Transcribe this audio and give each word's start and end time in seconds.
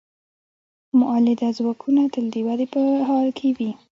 مؤلده 0.99 1.47
ځواکونه 1.57 2.01
تل 2.13 2.25
د 2.33 2.35
ودې 2.47 2.67
په 2.73 2.81
حال 3.07 3.27
کې 3.37 3.49
وي. 3.57 3.71